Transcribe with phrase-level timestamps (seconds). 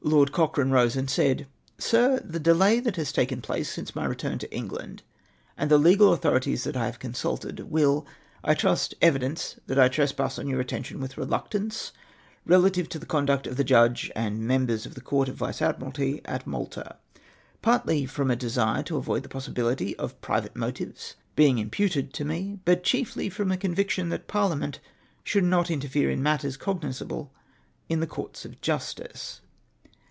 [0.18, 4.38] "Lord CocnEANE rose and said:—" Sir,— The delay that has taken place since my return
[4.38, 5.02] to England,
[5.56, 8.06] and the legal authorities that I have consulted, will,
[8.44, 11.92] I trust, evidence that I trespass on your attention with reluct ance,
[12.46, 16.22] relative to the conduct of the Judge and members of the Court of Vice Admiralty
[16.24, 16.96] at Malta;
[17.60, 22.26] partly from a desire to avoid the possibility of private motives being imputed to o
[22.26, 22.56] 4 200 MOTION ON MY ARREST.
[22.56, 24.78] me, but chiefly from a couvietioii tliat Parliament
[25.24, 27.28] should not interfere in matters coguisaljle
[27.88, 29.40] in the courts of justice.